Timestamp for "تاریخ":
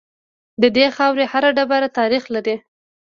1.99-2.23